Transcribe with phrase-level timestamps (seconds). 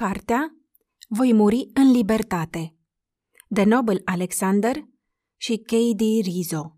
[0.00, 0.56] Cartea
[1.08, 2.76] Voi muri în libertate
[3.48, 4.76] de Nobel Alexander
[5.36, 6.00] și K.D.
[6.00, 6.76] Rizzo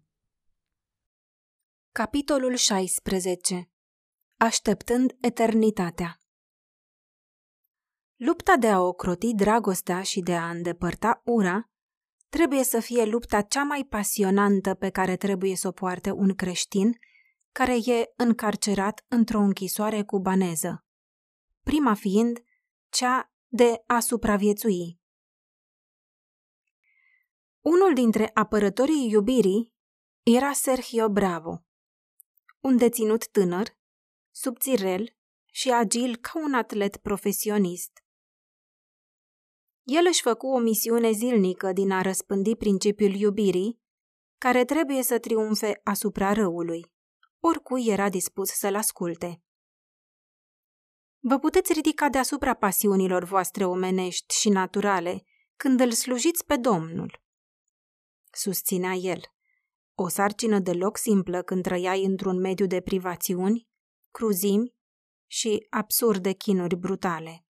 [1.92, 3.70] Capitolul 16
[4.36, 6.18] Așteptând eternitatea
[8.16, 11.70] Lupta de a ocroti dragostea și de a îndepărta ura
[12.28, 16.98] trebuie să fie lupta cea mai pasionantă pe care trebuie să o poarte un creștin
[17.52, 20.84] care e încarcerat într-o închisoare cubaneză.
[21.62, 22.38] Prima fiind
[22.90, 25.00] cea de a supraviețui.
[27.60, 29.74] Unul dintre apărătorii iubirii
[30.22, 31.64] era Sergio Bravo,
[32.60, 33.78] un deținut tânăr,
[34.30, 38.04] subțirel și agil ca un atlet profesionist.
[39.82, 43.80] El își făcu o misiune zilnică din a răspândi principiul iubirii,
[44.38, 46.92] care trebuie să triumfe asupra răului.
[47.40, 49.42] Oricui era dispus să-l asculte.
[51.22, 55.24] Vă puteți ridica deasupra pasiunilor voastre omenești și naturale
[55.56, 57.22] când îl slujiți pe Domnul.
[58.32, 59.20] Susținea el.
[59.94, 63.68] O sarcină deloc simplă când trăiai într-un mediu de privațiuni,
[64.10, 64.74] cruzimi
[65.26, 67.44] și absurde chinuri brutale.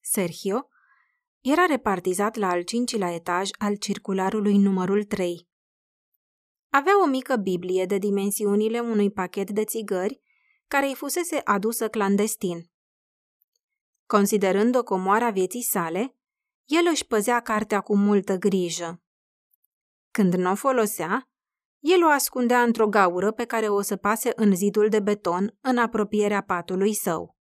[0.00, 0.68] Sergio
[1.40, 5.48] era repartizat la al cincilea etaj al circularului numărul 3.
[6.68, 10.24] Avea o mică Biblie de dimensiunile unui pachet de țigări
[10.68, 12.70] care îi fusese adusă clandestin.
[14.06, 16.16] Considerând-o comoara vieții sale,
[16.64, 19.02] el își păzea cartea cu multă grijă.
[20.10, 21.30] Când nu o folosea,
[21.78, 26.42] el o ascundea într-o gaură pe care o săpase în zidul de beton în apropierea
[26.42, 27.36] patului său.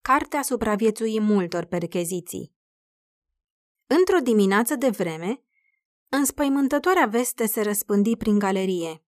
[0.00, 2.54] Cartea supraviețui multor percheziții.
[3.86, 5.42] Într-o dimineață de vreme,
[6.08, 9.05] înspăimântătoarea veste se răspândi prin galerie.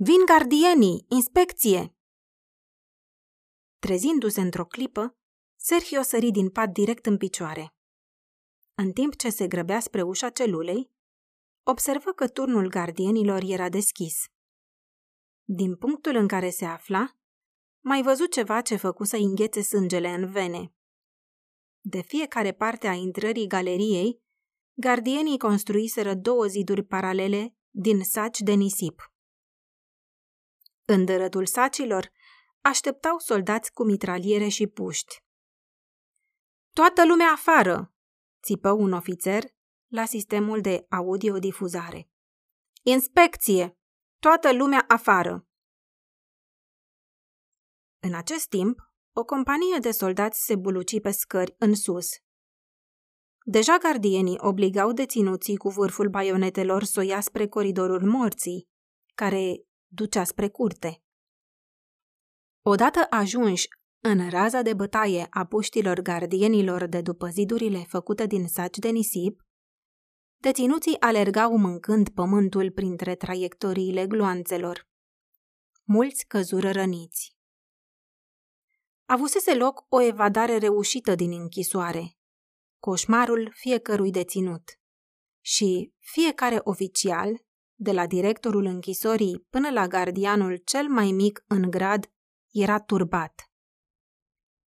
[0.00, 1.06] Vin gardienii!
[1.08, 1.96] Inspecție!
[3.78, 5.16] Trezindu-se într-o clipă,
[5.56, 7.74] Sergio sări din pat direct în picioare.
[8.74, 10.90] În timp ce se grăbea spre ușa celulei,
[11.62, 14.24] observă că turnul gardienilor era deschis.
[15.44, 17.16] Din punctul în care se afla,
[17.80, 20.72] mai văzut ceva ce făcu să înghețe sângele în vene.
[21.80, 24.22] De fiecare parte a intrării galeriei,
[24.74, 29.12] gardienii construiseră două ziduri paralele din saci de nisip.
[30.90, 32.12] În dărătul sacilor
[32.60, 35.22] așteptau soldați cu mitraliere și puști.
[36.74, 37.92] Toată lumea afară!"
[38.42, 39.44] țipă un ofițer
[39.86, 42.10] la sistemul de audiodifuzare.
[42.82, 43.78] Inspecție!
[44.18, 45.46] Toată lumea afară!
[48.00, 48.78] În acest timp,
[49.12, 52.08] o companie de soldați se buluci pe scări în sus.
[53.44, 58.68] Deja gardienii obligau deținuții cu vârful baionetelor să o ia spre coridorul morții,
[59.14, 61.02] care ducea spre curte.
[62.62, 63.68] Odată ajunși
[64.00, 69.46] în raza de bătaie a puștilor gardienilor de după zidurile făcute din saci de nisip,
[70.36, 74.88] deținuții alergau mâncând pământul printre traiectoriile gloanțelor.
[75.84, 77.36] Mulți căzură răniți.
[79.04, 82.16] Avusese loc o evadare reușită din închisoare,
[82.78, 84.80] coșmarul fiecărui deținut.
[85.40, 87.46] Și fiecare oficial
[87.80, 92.10] de la directorul închisorii până la gardianul cel mai mic în grad,
[92.50, 93.50] era turbat.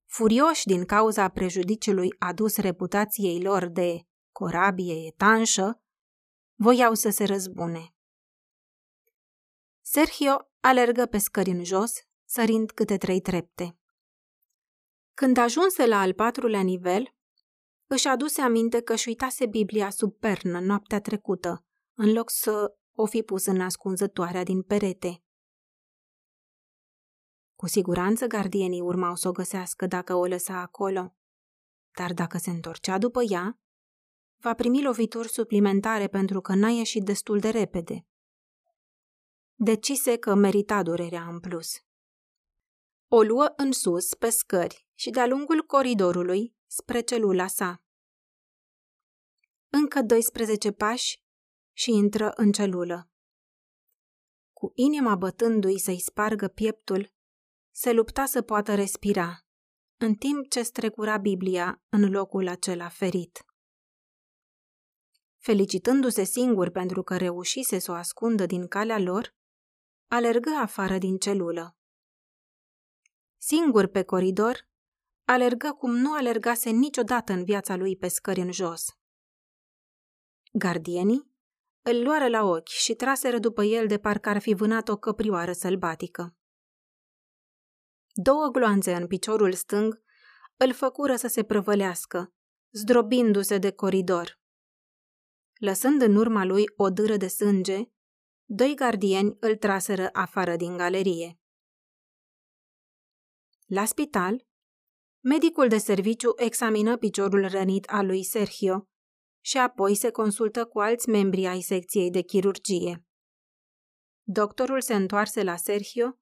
[0.06, 5.82] Furioși din cauza prejudiciului adus reputației lor de corabie etanșă,
[6.56, 7.96] voiau să se răzbune.
[9.82, 11.94] Sergio alergă pe scări în jos,
[12.26, 13.78] sărind câte trei trepte.
[15.14, 17.16] Când ajunse la al patrulea nivel,
[17.88, 23.06] își aduse aminte că își uitase Biblia sub pernă noaptea trecută, în loc să o
[23.06, 25.24] fi pus în ascunzătoarea din perete.
[27.56, 31.16] Cu siguranță gardienii urmau să o găsească dacă o lăsa acolo,
[31.92, 33.60] dar dacă se întorcea după ea,
[34.38, 38.06] va primi lovituri suplimentare pentru că n-a ieșit destul de repede.
[39.54, 41.76] Decise că merita durerea în plus.
[43.08, 47.84] O luă în sus, pe scări și de-a lungul coridorului, spre celula sa.
[49.70, 51.21] Încă 12 pași
[51.82, 53.10] și intră în celulă.
[54.54, 57.14] Cu inima bătându-i să-i spargă pieptul,
[57.72, 59.46] se lupta să poată respira,
[59.98, 63.46] în timp ce strecura Biblia în locul acela ferit.
[65.38, 69.36] Felicitându-se singur pentru că reușise să o ascundă din calea lor,
[70.08, 71.78] alergă afară din celulă.
[73.38, 74.70] Singur pe coridor,
[75.26, 78.86] alergă cum nu alergase niciodată în viața lui pe scări în jos.
[80.52, 81.31] Gardienii
[81.82, 85.52] îl luară la ochi și traseră după el de parcă ar fi vânat o căprioară
[85.52, 86.36] sălbatică.
[88.14, 90.02] Două gloanțe în piciorul stâng
[90.58, 92.34] îl făcură să se prăvălească,
[92.72, 94.40] zdrobindu-se de coridor.
[95.60, 97.84] Lăsând în urma lui o dâră de sânge,
[98.46, 101.40] doi gardieni îl traseră afară din galerie.
[103.66, 104.46] La spital,
[105.20, 108.91] medicul de serviciu examină piciorul rănit al lui Sergio
[109.42, 113.06] și apoi se consultă cu alți membri ai secției de chirurgie.
[114.24, 116.20] Doctorul se întoarse la Sergio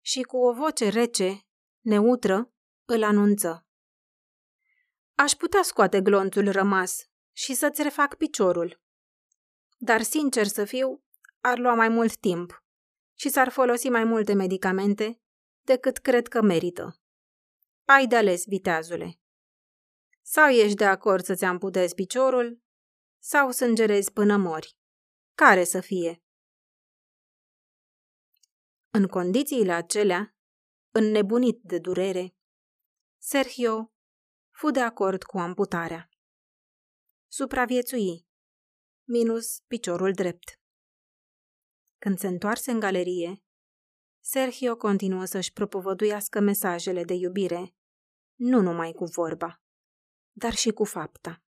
[0.00, 1.46] și cu o voce rece,
[1.80, 2.52] neutră,
[2.84, 3.66] îl anunță.
[5.14, 8.82] Aș putea scoate glonțul rămas și să-ți refac piciorul.
[9.76, 11.04] Dar, sincer să fiu,
[11.40, 12.64] ar lua mai mult timp
[13.14, 15.20] și s-ar folosi mai multe medicamente
[15.60, 17.00] decât cred că merită.
[17.84, 19.18] Ai de ales, viteazule.
[20.26, 22.62] Sau ești de acord să-ți amputezi piciorul,
[23.18, 24.76] sau sângerezi până mori.
[25.34, 26.22] Care să fie?
[28.90, 30.36] În condițiile acelea,
[30.90, 32.36] înnebunit de durere,
[33.18, 33.92] Sergio
[34.50, 36.08] fu de acord cu amputarea.
[37.26, 38.26] Supraviețui,
[39.04, 40.60] minus piciorul drept.
[41.98, 43.42] Când se întoarse în galerie,
[44.20, 47.74] Sergio continuă să-și propovăduiască mesajele de iubire,
[48.34, 49.63] nu numai cu vorba,
[50.34, 51.42] dar și cu fapta.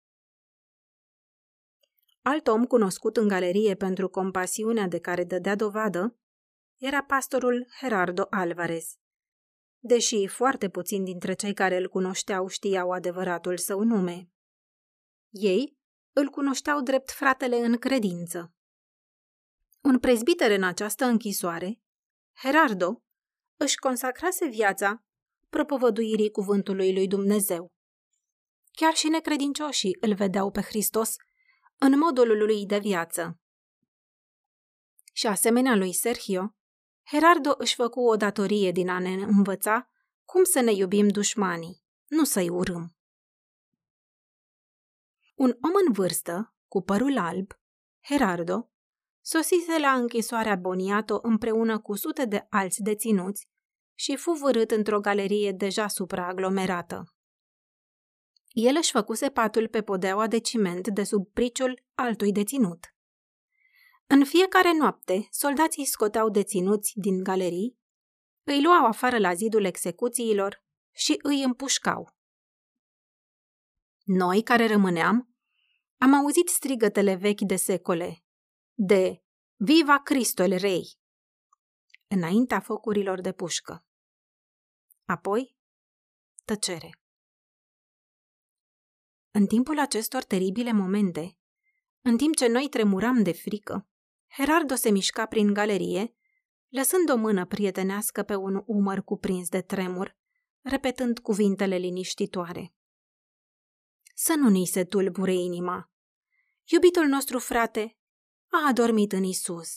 [2.21, 6.17] Alt om cunoscut în galerie pentru compasiunea de care dădea dovadă
[6.77, 8.97] era pastorul Gerardo Alvarez.
[9.79, 14.29] Deși foarte puțin dintre cei care îl cunoșteau știau adevăratul său nume.
[15.29, 15.77] Ei
[16.15, 18.53] îl cunoșteau drept fratele în credință.
[19.81, 21.81] Un prezbiter în această închisoare,
[22.41, 23.03] Gerardo,
[23.57, 25.03] își consacrase viața
[25.49, 27.72] propovăduirii cuvântului lui Dumnezeu.
[28.75, 31.15] Chiar și necredincioșii îl vedeau pe Hristos
[31.77, 33.39] în modul lui de viață.
[35.13, 36.55] Și asemenea lui Sergio,
[37.11, 39.89] Gerardo își făcu o datorie din a ne învăța
[40.25, 42.95] cum să ne iubim dușmanii, nu să-i urâm.
[45.35, 47.51] Un om în vârstă, cu părul alb,
[48.07, 48.71] Gerardo,
[49.21, 53.49] sosise la închisoarea Boniato împreună cu sute de alți deținuți
[53.93, 57.12] și fu vârât într-o galerie deja supraaglomerată.
[58.53, 62.95] El își făcuse patul pe podeaua de ciment de sub priciul altui deținut.
[64.07, 67.77] În fiecare noapte, soldații scoteau deținuți din galerii,
[68.43, 72.15] îi luau afară la zidul execuțiilor și îi împușcau.
[74.03, 75.35] Noi, care rămâneam,
[75.97, 78.23] am auzit strigătele vechi de secole,
[78.73, 79.23] de
[79.55, 80.97] Viva Cristol Rei!
[82.07, 83.85] Înaintea focurilor de pușcă.
[85.05, 85.57] Apoi,
[86.45, 87.02] tăcere.
[89.35, 91.37] În timpul acestor teribile momente,
[92.01, 93.87] în timp ce noi tremuram de frică,
[94.35, 96.15] Gerardo se mișca prin galerie,
[96.67, 100.17] lăsând o mână prietenească pe un umăr cuprins de tremur,
[100.61, 102.73] repetând cuvintele liniștitoare.
[104.15, 105.91] Să nu ni se tulbure inima.
[106.63, 107.97] Iubitul nostru frate
[108.47, 109.69] a adormit în Isus.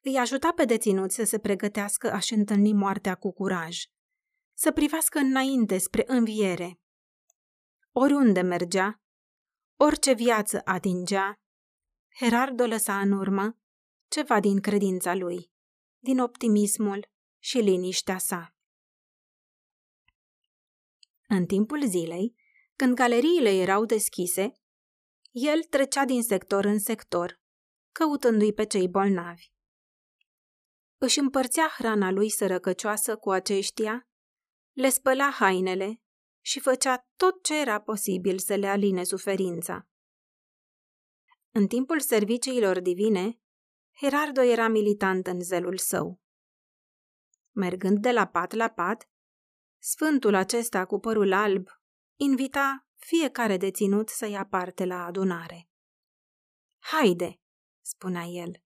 [0.00, 3.84] Îi ajuta pe deținuți să se pregătească a-și întâlni moartea cu curaj,
[4.54, 6.80] să privească înainte spre înviere.
[8.00, 9.02] Oriunde mergea,
[9.76, 11.34] orice viață atingea,
[12.18, 13.58] Gerardo lăsa în urmă
[14.08, 15.50] ceva din credința lui,
[15.98, 17.08] din optimismul
[17.38, 18.54] și liniștea sa.
[21.28, 22.34] În timpul zilei,
[22.76, 24.52] când galeriile erau deschise,
[25.30, 27.40] el trecea din sector în sector,
[27.92, 29.46] căutându-i pe cei bolnavi.
[30.98, 34.08] Își împărțea hrana lui sărăcăcioasă cu aceștia,
[34.72, 36.02] le spăla hainele
[36.40, 39.88] și făcea tot ce era posibil să le aline suferința.
[41.50, 43.40] În timpul serviciilor divine,
[44.00, 46.20] Gerardo era militant în zelul său.
[47.50, 49.10] Mergând de la pat la pat,
[49.78, 51.68] sfântul acesta cu părul alb
[52.16, 55.70] invita fiecare deținut să ia parte la adunare.
[56.78, 57.40] Haide,
[57.80, 58.62] spunea el,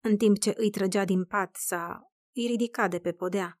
[0.00, 3.60] în timp ce îi trăgea din pat sau îi ridica de pe podea.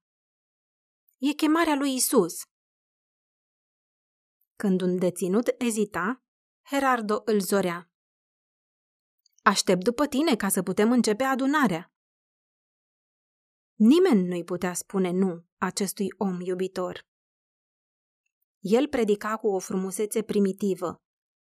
[1.18, 2.42] E chemarea lui Isus.
[4.62, 6.22] Când un deținut ezita,
[6.70, 7.90] Gerardo îl zorea.
[9.42, 11.92] Aștept după tine ca să putem începe adunarea.
[13.74, 17.06] Nimeni nu-i putea spune nu acestui om iubitor.
[18.58, 20.96] El predica cu o frumusețe primitivă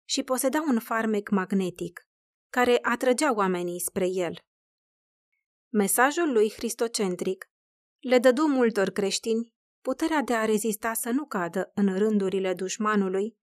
[0.04, 2.08] și poseda un farmec magnetic,
[2.48, 4.38] care atrăgea oamenii spre el.
[5.68, 7.44] Mesajul lui cristocentric
[7.98, 9.55] le dădu multor creștini
[9.86, 13.36] puterea de a rezista să nu cadă în rândurile dușmanului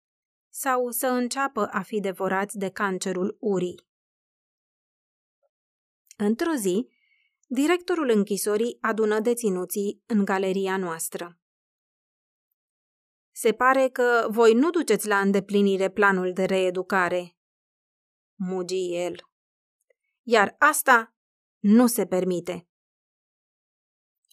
[0.49, 3.87] sau să înceapă a fi devorați de cancerul urii.
[6.17, 6.87] Într-o zi,
[7.47, 11.39] Directorul închisorii adună deținuții în galeria noastră.
[13.31, 17.37] Se pare că voi nu duceți la îndeplinire planul de reeducare,
[18.35, 19.15] mugi el.
[20.21, 21.15] Iar asta
[21.59, 22.67] nu se permite.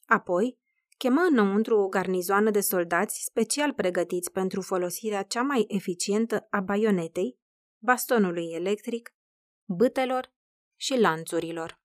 [0.07, 0.60] Apoi,
[1.03, 7.39] chemă înăuntru o garnizoană de soldați special pregătiți pentru folosirea cea mai eficientă a baionetei,
[7.83, 9.15] bastonului electric,
[9.69, 10.33] bâtelor
[10.77, 11.81] și lanțurilor.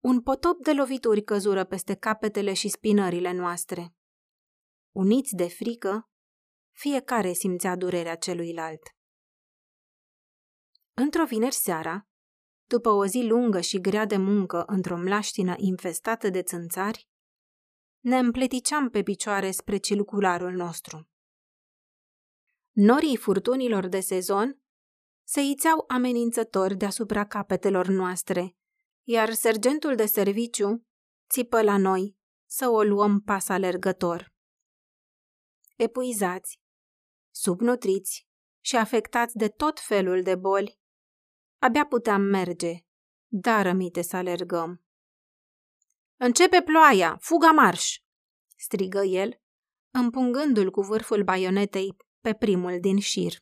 [0.00, 3.94] Un potop de lovituri căzură peste capetele și spinările noastre.
[4.94, 6.10] Uniți de frică,
[6.76, 8.82] fiecare simțea durerea celuilalt.
[10.94, 12.08] Într-o vineri seara,
[12.64, 17.08] după o zi lungă și grea de muncă într-o mlaștină infestată de țânțari,
[18.08, 21.08] ne împleticeam pe picioare spre cilcularul nostru.
[22.72, 24.60] Norii furtunilor de sezon
[25.24, 28.56] se ițeau amenințători deasupra capetelor noastre,
[29.02, 30.86] iar sergentul de serviciu
[31.28, 34.32] țipă la noi să o luăm pas alergător.
[35.76, 36.60] Epuizați,
[37.30, 38.28] subnutriți
[38.60, 40.78] și afectați de tot felul de boli,
[41.58, 42.72] abia puteam merge,
[43.26, 44.87] dar rămite să alergăm.
[46.20, 47.16] Începe ploaia!
[47.20, 47.98] Fuga marș!
[48.56, 49.40] strigă el,
[49.90, 53.32] împungându-l cu vârful baionetei pe primul din șir.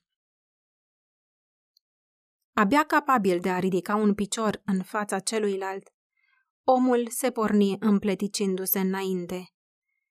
[2.52, 5.92] Abia capabil de a ridica un picior în fața celuilalt,
[6.64, 9.54] omul se porni împleticindu-se înainte,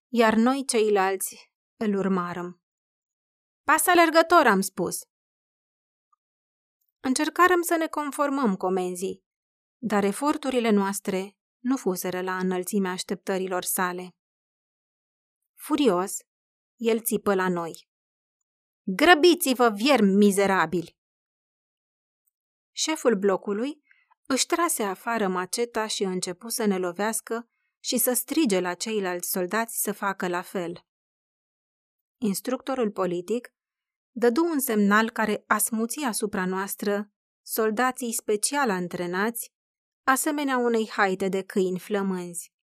[0.08, 2.62] iar noi ceilalți îl urmarăm.
[3.64, 5.00] Pas alergător, am spus.
[7.00, 9.24] Încercarăm să ne conformăm comenzii,
[9.78, 14.16] dar eforturile noastre nu fuseră la înălțimea așteptărilor sale.
[15.54, 16.18] Furios,
[16.76, 17.88] el țipă la noi.
[18.84, 20.98] Grăbiți-vă, viermi mizerabili!
[22.72, 23.84] Șeful blocului
[24.28, 27.50] își trase afară maceta și începu să ne lovească
[27.84, 30.86] și să strige la ceilalți soldați să facă la fel.
[32.18, 33.54] Instructorul politic
[34.12, 39.55] dădu un semnal care asmuți asupra noastră soldații special antrenați,
[40.06, 42.54] asemenea unei haite de câini flămânzi.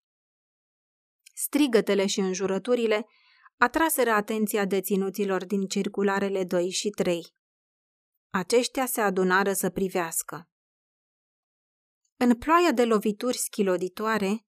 [1.34, 3.06] Strigătele și înjurăturile
[3.56, 7.34] atraseră atenția deținuților din circularele 2 și 3.
[8.30, 10.50] Aceștia se adunară să privească.
[12.16, 14.46] În ploaia de lovituri schiloditoare,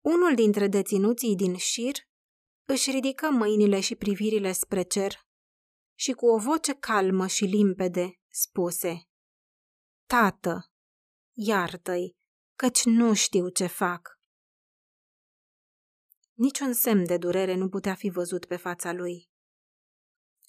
[0.00, 1.96] unul dintre deținuții din șir
[2.64, 5.26] își ridică mâinile și privirile spre cer
[5.94, 9.02] și cu o voce calmă și limpede spuse
[10.06, 10.72] Tată,
[11.32, 12.17] iartă-i,
[12.58, 14.20] căci nu știu ce fac.
[16.34, 19.30] Niciun semn de durere nu putea fi văzut pe fața lui.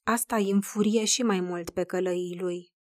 [0.04, 2.74] Asta îi înfurie și mai mult pe călăii lui.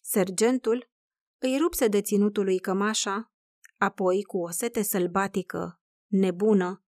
[0.00, 0.90] Sergentul
[1.38, 3.32] îi rupse deținutului cămașa,
[3.78, 6.84] apoi, cu o sete sălbatică, nebună,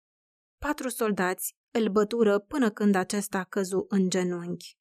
[0.57, 4.77] patru soldați îl bătură până când acesta căzu în genunchi.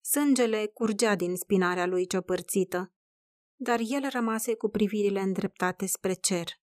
[0.00, 2.93] Sângele curgea din spinarea lui ciopărțită,
[3.56, 6.62] dar el rămase cu privirile îndreptate spre cer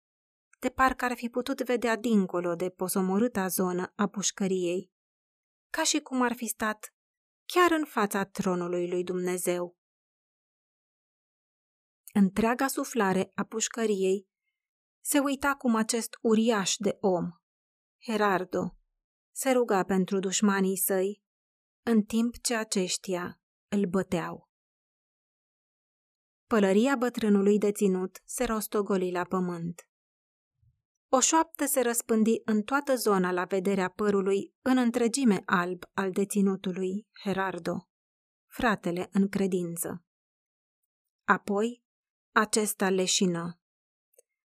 [0.62, 4.92] de parcă ar fi putut vedea dincolo de posomorâta zonă a pușcăriei,
[5.70, 6.94] ca și cum ar fi stat
[7.46, 9.76] chiar în fața tronului lui Dumnezeu.
[12.12, 14.28] Întreaga suflare a pușcăriei
[15.04, 17.30] se uita cum acest uriaș de om,
[18.06, 18.76] Herardo,
[19.34, 21.22] se ruga pentru dușmanii săi,
[21.82, 24.51] în timp ce aceștia îl băteau.
[26.52, 29.88] Pălăria bătrânului deținut se rostogoli la pământ.
[31.08, 37.06] O șoaptă se răspândi în toată zona la vederea părului în întregime alb al deținutului
[37.22, 37.88] Herardo,
[38.46, 40.04] fratele în credință.
[41.24, 41.82] Apoi,
[42.32, 43.60] acesta leșină.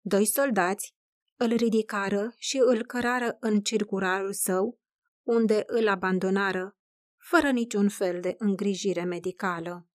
[0.01, 0.95] Doi soldați
[1.37, 4.81] îl ridicară și îl cărară în circularul său,
[5.23, 6.77] unde îl abandonară,
[7.17, 9.89] fără niciun fel de îngrijire medicală.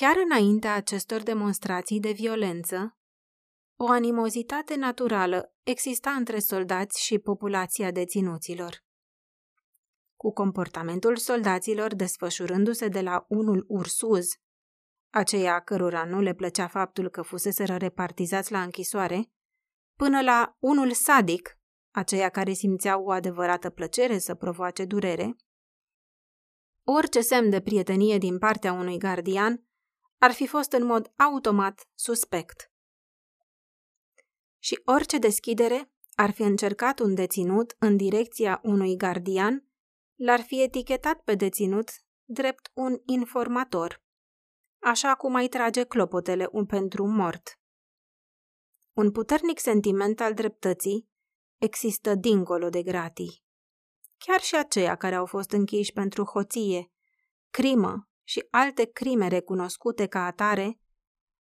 [0.00, 2.98] Chiar înaintea acestor demonstrații de violență,
[3.76, 8.84] o animozitate naturală exista între soldați și populația deținuților.
[10.16, 14.26] Cu comportamentul soldaților desfășurându-se de la unul ursuz,
[15.10, 19.30] aceia cărora nu le plăcea faptul că fuseseră repartizați la închisoare,
[19.94, 21.58] până la unul sadic,
[21.94, 25.36] aceia care simțeau o adevărată plăcere să provoace durere,
[26.86, 29.64] orice semn de prietenie din partea unui gardian
[30.20, 32.70] ar fi fost în mod automat suspect
[34.60, 39.68] și orice deschidere ar fi încercat un deținut în direcția unui gardian,
[40.14, 41.90] l-ar fi etichetat pe deținut
[42.24, 44.02] drept un informator,
[44.78, 47.58] așa cum ai trage clopotele un pentru un mort.
[48.92, 51.08] Un puternic sentiment al dreptății
[51.58, 53.44] există dincolo de gratii.
[54.18, 56.90] Chiar și aceia care au fost închiși pentru hoție,
[57.50, 60.80] crimă și alte crime recunoscute ca atare,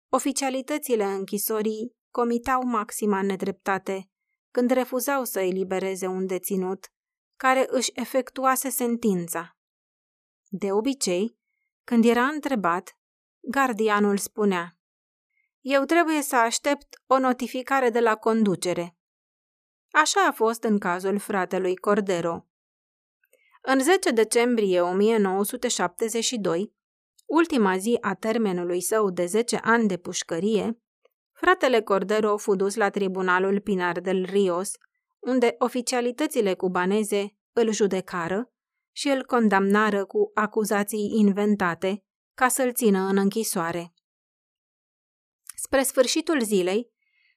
[0.10, 4.10] oficialitățile închisorii comitau maxima nedreptate
[4.52, 6.92] când refuzau să elibereze un deținut
[7.36, 9.58] care își efectuase sentința.
[10.50, 11.38] De obicei,
[11.84, 12.98] când era întrebat,
[13.40, 14.78] gardianul spunea
[15.60, 18.98] Eu trebuie să aștept o notificare de la conducere.
[19.92, 22.48] Așa a fost în cazul fratelui Cordero.
[23.62, 26.76] În 10 decembrie 1972,
[27.28, 30.82] ultima zi a termenului său de 10 ani de pușcărie,
[31.32, 34.72] fratele Cordero fu dus la tribunalul Pinar del Rios,
[35.20, 38.52] unde oficialitățile cubaneze îl judecară
[38.92, 42.04] și îl condamnară cu acuzații inventate
[42.34, 43.94] ca să-l țină în închisoare.
[45.56, 46.92] Spre sfârșitul zilei,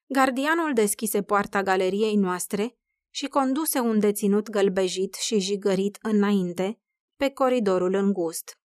[0.07, 2.79] gardianul deschise poarta galeriei noastre
[3.11, 6.81] și conduse un deținut gălbejit și jigărit înainte,
[7.17, 8.60] pe coridorul îngust.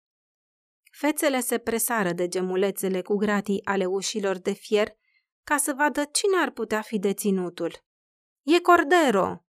[0.97, 4.97] Fețele se presară de gemulețele cu gratii ale ușilor de fier
[5.43, 7.83] ca să vadă cine ar putea fi deținutul.
[8.41, 9.45] E Cordero!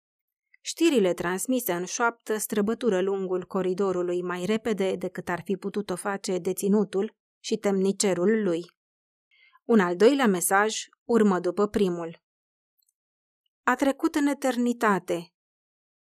[0.62, 6.38] Știrile transmise în șoaptă străbătură lungul coridorului mai repede decât ar fi putut o face
[6.38, 8.71] deținutul și temnicerul lui.
[9.63, 12.21] Un al doilea mesaj urmă după primul.
[13.63, 15.33] A trecut în eternitate,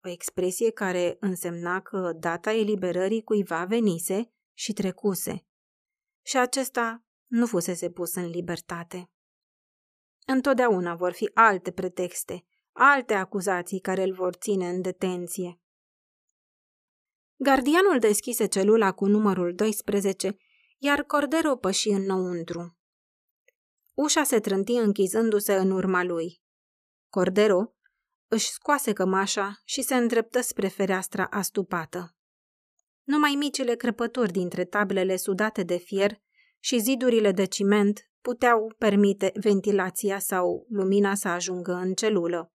[0.04, 5.46] o expresie care însemna că data eliberării cuiva venise și trecuse,
[6.26, 9.10] și acesta nu fusese pus în libertate.
[10.26, 15.60] Întotdeauna vor fi alte pretexte, alte acuzații care îl vor ține în detenție.
[17.36, 20.38] Gardianul deschise celula cu numărul 12,
[20.78, 22.78] iar Cordero păși înăuntru.
[23.94, 26.42] Ușa se trânti închizându-se în urma lui.
[27.10, 27.74] Cordero
[28.28, 32.15] își scoase cămașa și se îndreptă spre fereastra astupată.
[33.06, 36.22] Numai micile crăpături dintre tablele sudate de fier
[36.60, 42.54] și zidurile de ciment puteau permite ventilația sau lumina să ajungă în celulă.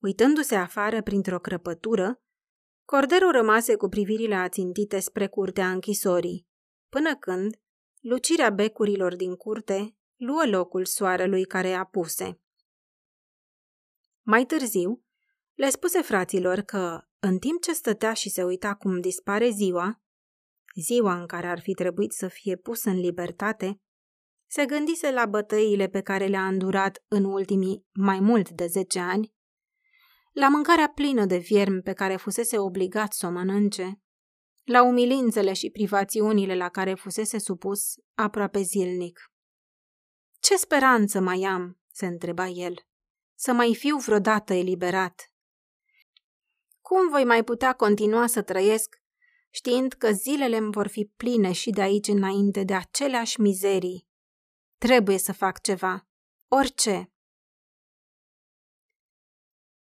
[0.00, 2.18] Uitându-se afară printr-o crăpătură,
[2.84, 6.46] Cordero rămase cu privirile ațintite spre curtea închisorii,
[6.88, 7.60] până când
[8.00, 12.40] lucirea becurilor din curte luă locul soarelui care apuse.
[14.22, 15.03] Mai târziu,
[15.54, 20.02] le spuse fraților că, în timp ce stătea și se uita cum dispare ziua,
[20.80, 23.80] ziua în care ar fi trebuit să fie pus în libertate,
[24.50, 29.34] se gândise la bătăile pe care le-a îndurat în ultimii mai mult de zece ani
[30.34, 34.00] la mâncarea plină de viermi pe care fusese obligat să o mănânce,
[34.64, 39.20] la umilințele și privațiunile la care fusese supus aproape zilnic.
[40.40, 42.74] Ce speranță mai am, se întreba el,
[43.34, 45.33] să mai fiu vreodată eliberat?
[46.88, 49.02] Cum voi mai putea continua să trăiesc
[49.50, 54.08] știind că zilele îmi vor fi pline și de aici înainte de aceleași mizerii?
[54.78, 56.06] Trebuie să fac ceva,
[56.48, 57.12] orice.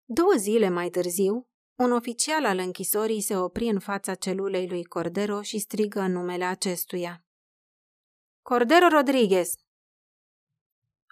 [0.05, 5.43] Două zile mai târziu, un oficial al închisorii se opri în fața celulei lui Cordero
[5.43, 7.25] și strigă în numele acestuia.
[8.43, 9.55] Cordero Rodriguez!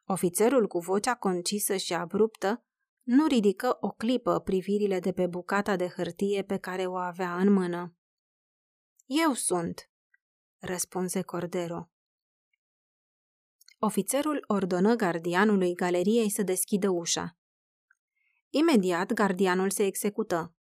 [0.04, 2.64] Ofițerul cu vocea concisă și abruptă
[3.02, 7.52] nu ridică o clipă privirile de pe bucata de hârtie pe care o avea în
[7.52, 7.94] mână.
[9.06, 9.90] Eu sunt,
[10.58, 11.90] răspunse Cordero.
[13.78, 17.38] Ofițerul ordonă gardianului galeriei să deschidă ușa.
[18.50, 20.54] Imediat, gardianul se execută.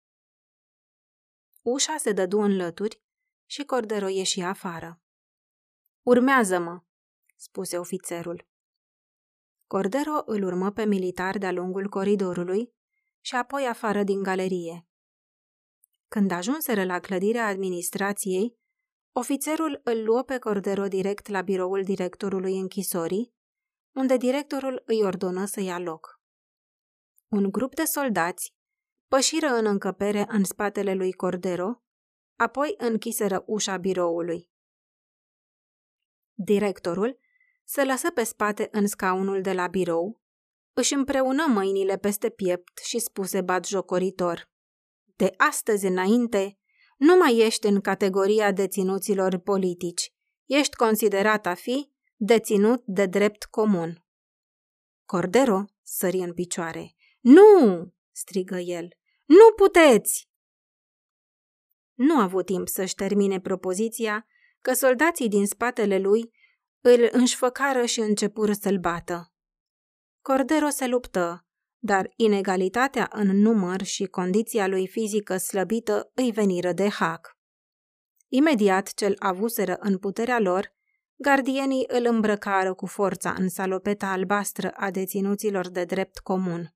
[1.61, 3.03] Ușa se dădu în lături
[3.45, 5.01] și Cordero ieși afară.
[6.01, 6.83] Urmează-mă,
[7.35, 8.48] spuse ofițerul.
[9.75, 12.73] Cordero îl urmă pe militar de-a lungul coridorului
[13.19, 14.87] și apoi afară din galerie.
[16.07, 18.57] Când ajunseră la clădirea administrației,
[19.11, 23.33] ofițerul îl luă pe Cordero direct la biroul directorului închisorii,
[23.95, 26.21] unde directorul îi ordonă să ia loc.
[27.27, 28.55] Un grup de soldați
[29.07, 31.83] pășiră în încăpere în spatele lui Cordero,
[32.35, 34.49] apoi închiseră ușa biroului.
[36.33, 37.19] Directorul
[37.71, 40.21] se lăsă pe spate în scaunul de la birou,
[40.73, 44.51] își împreună mâinile peste piept și spuse batjocoritor.
[45.15, 46.57] De astăzi înainte,
[46.97, 50.13] nu mai ești în categoria deținuților politici.
[50.45, 54.05] Ești considerat a fi deținut de drept comun.
[55.05, 56.95] Cordero sări în picioare.
[57.19, 58.87] Nu!" strigă el.
[59.25, 60.29] Nu puteți!
[61.93, 64.27] Nu a avut timp să-și termine propoziția,
[64.61, 66.31] că soldații din spatele lui
[66.81, 69.33] îl înșfăcară și începură să-l bată.
[70.21, 71.45] Cordero se luptă,
[71.77, 77.37] dar inegalitatea în număr și condiția lui fizică slăbită îi veniră de hac.
[78.27, 80.73] Imediat ce-l avuseră în puterea lor,
[81.15, 86.73] gardienii îl îmbrăcară cu forța în salopeta albastră a deținuților de drept comun.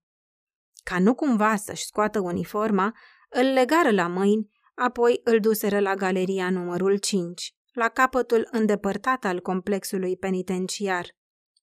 [0.84, 2.96] Ca nu cumva să-și scoată uniforma,
[3.30, 9.40] îl legară la mâini, apoi îl duseră la galeria numărul 5, la capătul îndepărtat al
[9.40, 11.16] complexului penitenciar,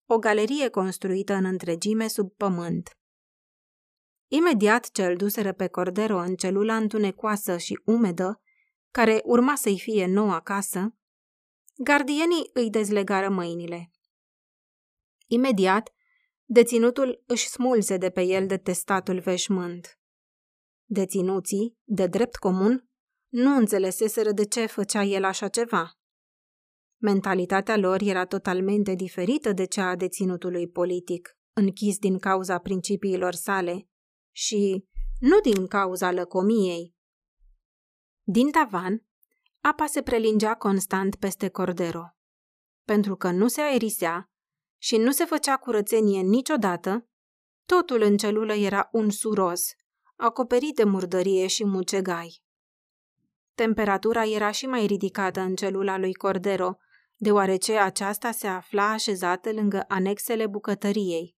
[0.07, 2.99] o galerie construită în întregime sub pământ.
[4.29, 8.41] Imediat ce îl duseră pe Cordero în celula întunecoasă și umedă,
[8.91, 10.95] care urma să-i fie noua casă,
[11.75, 13.91] gardienii îi dezlegară mâinile.
[15.27, 15.93] Imediat,
[16.45, 19.99] deținutul își smulse de pe el detestatul veșmânt.
[20.85, 22.89] Deținuții, de drept comun,
[23.29, 26.00] nu înțeleseseră de ce făcea el așa ceva.
[27.03, 33.89] Mentalitatea lor era totalmente diferită de cea a deținutului politic, închis din cauza principiilor sale
[34.31, 34.85] și
[35.19, 36.95] nu din cauza lăcomiei.
[38.23, 39.07] Din tavan,
[39.61, 42.03] apa se prelingea constant peste Cordero.
[42.85, 44.31] Pentru că nu se aerisea
[44.79, 47.09] și nu se făcea curățenie niciodată,
[47.67, 49.73] totul în celulă era un suros,
[50.17, 52.43] acoperit de murdărie și mucegai.
[53.55, 56.79] Temperatura era și mai ridicată în celula lui Cordero,
[57.23, 61.37] deoarece aceasta se afla așezată lângă anexele bucătăriei.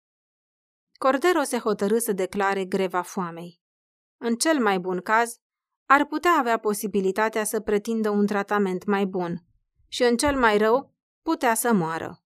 [0.92, 3.60] Cordero se hotărâ să declare greva foamei.
[4.16, 5.36] În cel mai bun caz,
[5.86, 9.44] ar putea avea posibilitatea să pretindă un tratament mai bun
[9.88, 12.24] și, în cel mai rău, putea să moară.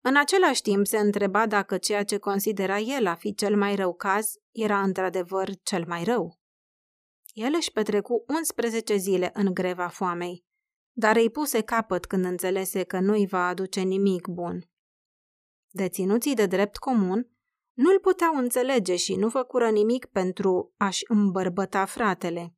[0.00, 3.94] În același timp se întreba dacă ceea ce considera el a fi cel mai rău
[3.94, 6.38] caz era într-adevăr cel mai rău.
[7.32, 10.44] El își petrecu 11 zile în greva foamei,
[10.96, 14.68] dar îi puse capăt când înțelese că nu-i va aduce nimic bun.
[15.68, 17.28] Deținuții de drept comun
[17.72, 22.54] nu-l puteau înțelege și nu făcură nimic pentru a-și îmbărbăta fratele.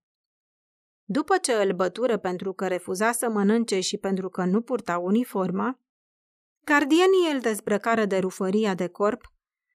[1.05, 5.81] După ce îl bătură pentru că refuza să mănânce și pentru că nu purta uniforma,
[6.65, 9.21] gardienii îl dezbrăcară de rufăria de corp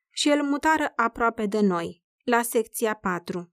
[0.09, 3.50] și îl mutară aproape de noi, la secția 4.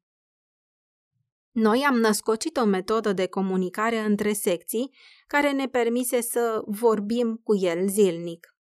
[1.58, 4.94] Noi am născocit o metodă de comunicare între secții
[5.26, 8.56] care ne permise să vorbim cu el zilnic.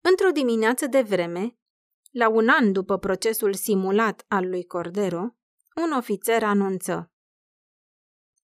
[0.00, 1.58] Într-o dimineață de vreme,
[2.10, 5.36] la un an după procesul simulat al lui Cordero,
[5.84, 7.12] un ofițer anunță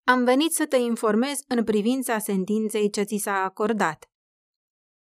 [0.05, 4.11] Am venit să te informez în privința sentinței ce ți s-a acordat.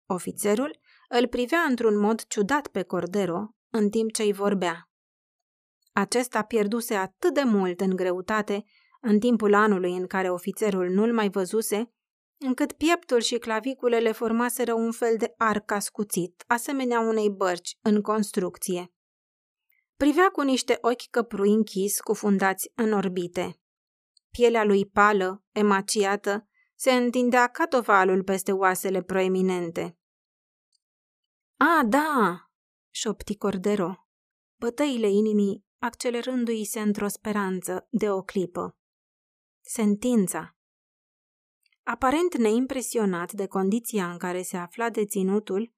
[0.06, 0.80] Ofițerul
[1.10, 4.90] îl privea într-un mod ciudat pe Cordero în timp ce îi vorbea.
[5.98, 8.66] Acesta pierduse atât de mult în greutate
[9.02, 11.94] în timpul anului în care ofițerul nu-l mai văzuse,
[12.38, 18.94] încât pieptul și claviculele formaseră un fel de arc ascuțit, asemenea unei bărci în construcție.
[19.96, 23.60] Privea cu niște ochi căprui închis, cufundați în orbite.
[24.32, 29.98] Pielea lui pală, emaciată, se întindea ca tovalul peste oasele proeminente.
[31.58, 32.40] A, da!"
[32.90, 34.08] șopti Cordero.
[34.60, 38.78] Bătăile inimii accelerându-i se într-o speranță de o clipă.
[39.62, 40.58] Sentința.
[41.84, 45.74] Aparent neimpresionat de condiția în care se afla deținutul,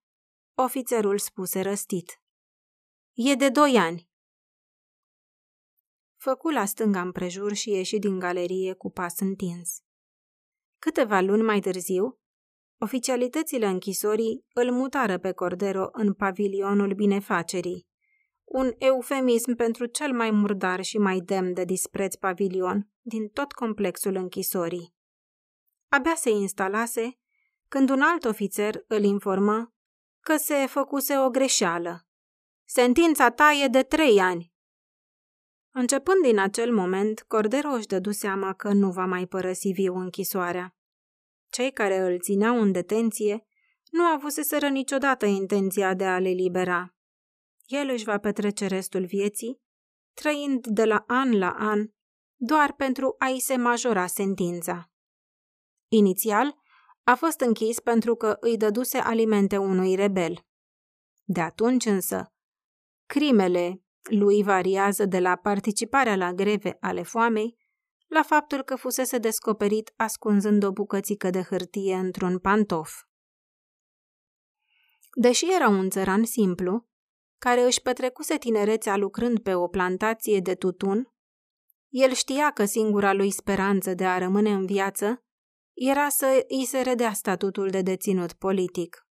[0.54, 2.22] ofițerul spuse răstit.
[3.14, 4.10] E de doi ani.
[6.16, 9.82] Făcu la stânga împrejur și ieși din galerie cu pas întins.
[10.80, 12.20] Câteva luni mai târziu,
[12.80, 17.87] oficialitățile închisorii îl mutară pe Cordero în pavilionul binefacerii,
[18.48, 24.16] un eufemism pentru cel mai murdar și mai demn de dispreț pavilion din tot complexul
[24.16, 24.96] închisorii.
[25.90, 27.20] Abia se instalase
[27.68, 29.74] când un alt ofițer îl informă
[30.20, 32.08] că se făcuse o greșeală.
[32.66, 34.54] Sentința ta e de trei ani.
[35.72, 40.76] Începând din acel moment, Cordero își dădu seama că nu va mai părăsi viu închisoarea.
[41.50, 43.48] Cei care îl țineau în detenție
[43.92, 46.97] nu avuseseră niciodată intenția de a le libera.
[47.68, 49.62] El își va petrece restul vieții,
[50.14, 51.88] trăind de la an la an,
[52.36, 54.92] doar pentru a-i se majora sentința.
[55.88, 56.56] Inițial,
[57.04, 60.46] a fost închis pentru că îi dăduse alimente unui rebel.
[61.24, 62.34] De atunci însă,
[63.06, 67.58] crimele lui variază de la participarea la greve ale foamei
[68.08, 72.92] la faptul că fusese descoperit ascunzând o bucățică de hârtie într-un pantof.
[75.20, 76.87] Deși era un țăran simplu,
[77.38, 81.12] care își petrecuse tinerețea lucrând pe o plantație de tutun,
[81.90, 85.22] el știa că singura lui speranță de a rămâne în viață
[85.74, 89.08] era să îi se redea statutul de deținut politic.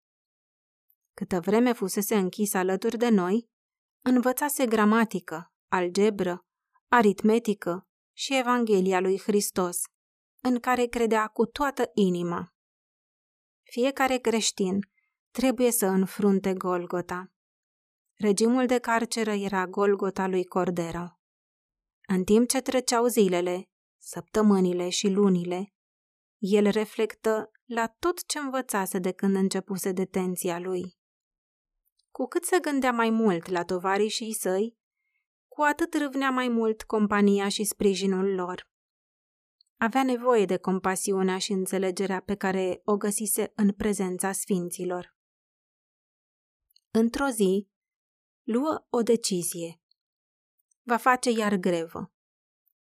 [1.14, 3.50] Câtă vreme fusese închis alături de noi,
[4.02, 6.46] învățase gramatică, algebră,
[6.88, 9.82] aritmetică și Evanghelia lui Hristos,
[10.42, 12.54] în care credea cu toată inima.
[13.64, 14.80] Fiecare creștin
[15.32, 17.35] trebuie să înfrunte Golgota.
[18.18, 21.20] Regimul de carceră era Golgota lui Cordero.
[22.08, 25.74] În timp ce treceau zilele, săptămânile și lunile,
[26.38, 30.98] el reflectă la tot ce învățase de când începuse detenția lui.
[32.12, 33.66] Cu cât se gândea mai mult la
[34.08, 34.78] și săi,
[35.48, 38.70] cu atât râvnea mai mult compania și sprijinul lor.
[39.78, 45.16] Avea nevoie de compasiunea și înțelegerea pe care o găsise în prezența sfinților.
[46.92, 47.70] Într-o zi,
[48.46, 49.82] luă o decizie.
[50.82, 52.12] Va face iar grevă,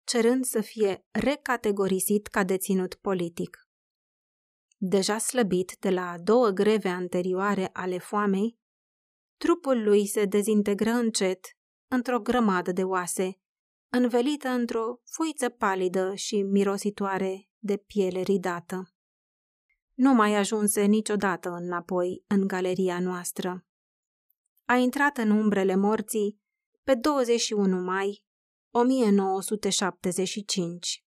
[0.03, 3.69] cerând să fie recategorisit ca deținut politic.
[4.77, 8.59] Deja slăbit de la două greve anterioare ale foamei,
[9.37, 11.45] trupul lui se dezintegră încet
[11.87, 13.39] într-o grămadă de oase,
[13.89, 18.95] învelită într-o fuiță palidă și mirositoare de piele ridată.
[19.93, 23.64] Nu mai ajunse niciodată înapoi în galeria noastră.
[24.65, 26.39] A intrat în umbrele morții
[26.83, 28.23] pe 21 mai
[28.71, 31.04] 1975.